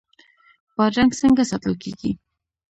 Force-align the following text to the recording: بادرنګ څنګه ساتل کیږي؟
بادرنګ 0.75 1.11
څنګه 1.21 1.43
ساتل 1.51 1.73
کیږي؟ 1.83 2.11